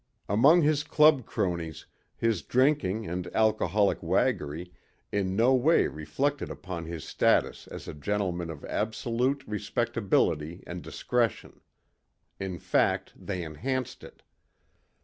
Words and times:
Among 0.27 0.63
his 0.63 0.83
club 0.83 1.27
cronies 1.27 1.85
his 2.17 2.41
drinking 2.41 3.05
and 3.05 3.27
alcoholic 3.35 4.01
waggery 4.01 4.73
in 5.11 5.35
no 5.35 5.53
way 5.53 5.85
reflected 5.85 6.49
upon 6.49 6.85
his 6.85 7.03
status 7.03 7.67
as 7.67 7.87
a 7.87 7.93
gentleman 7.93 8.49
of 8.49 8.65
absolute 8.65 9.43
respectability 9.47 10.63
and 10.65 10.81
discretion. 10.81 11.61
In 12.39 12.57
fact 12.57 13.13
they 13.15 13.43
enhanced 13.43 14.03
it. 14.03 14.23